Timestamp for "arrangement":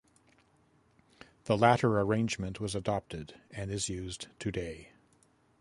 1.99-2.59